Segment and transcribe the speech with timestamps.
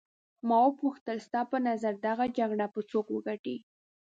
[0.47, 3.57] ما وپوښتل ستا په نظر دغه جګړه به څوک وګټي.